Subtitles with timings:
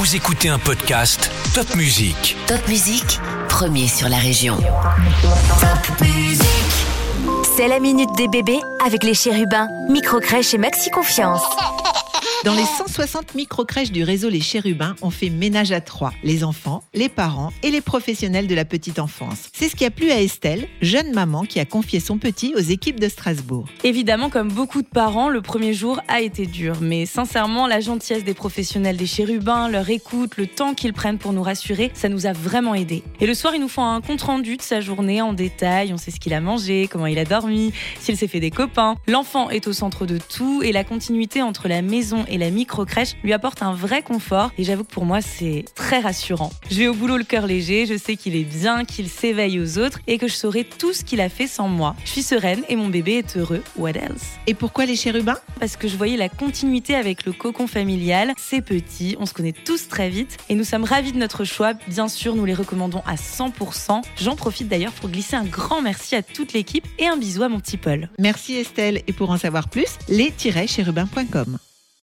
[0.00, 2.34] Vous écoutez un podcast Top Music.
[2.46, 4.56] Top Musique, premier sur la région.
[7.54, 11.42] C'est la minute des bébés avec les chérubins, micro-crèche et maxi confiance.
[12.42, 16.82] Dans les 160 micro-crèches du réseau Les Chérubins, on fait ménage à trois, les enfants,
[16.94, 19.50] les parents et les professionnels de la petite enfance.
[19.52, 22.60] C'est ce qui a plu à Estelle, jeune maman qui a confié son petit aux
[22.60, 23.66] équipes de Strasbourg.
[23.84, 28.24] Évidemment, comme beaucoup de parents, le premier jour a été dur, mais sincèrement, la gentillesse
[28.24, 32.24] des professionnels des chérubins, leur écoute, le temps qu'ils prennent pour nous rassurer, ça nous
[32.24, 33.02] a vraiment aidés.
[33.20, 36.10] Et le soir, ils nous font un compte-rendu de sa journée en détail, on sait
[36.10, 38.96] ce qu'il a mangé, comment il a dormi, s'il s'est fait des copains.
[39.08, 43.16] L'enfant est au centre de tout et la continuité entre la maison et la micro-crèche
[43.22, 46.50] lui apporte un vrai confort et j'avoue que pour moi, c'est très rassurant.
[46.70, 49.78] Je vais au boulot le cœur léger, je sais qu'il est bien, qu'il s'éveille aux
[49.78, 51.96] autres et que je saurai tout ce qu'il a fait sans moi.
[52.04, 53.62] Je suis sereine et mon bébé est heureux.
[53.76, 54.38] What else?
[54.46, 55.38] Et pourquoi les Chérubins?
[55.58, 58.32] Parce que je voyais la continuité avec le cocon familial.
[58.38, 61.74] C'est petit, on se connaît tous très vite et nous sommes ravis de notre choix.
[61.88, 64.02] Bien sûr, nous les recommandons à 100%.
[64.16, 67.48] J'en profite d'ailleurs pour glisser un grand merci à toute l'équipe et un bisou à
[67.48, 68.08] mon petit Paul.
[68.18, 71.58] Merci Estelle et pour en savoir plus, les-chérubins.com.